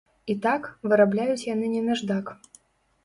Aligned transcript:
І 0.33 0.35
так, 0.45 0.65
вырабляюць 0.89 1.47
яны 1.53 1.69
не 1.75 1.83
наждак. 1.91 2.37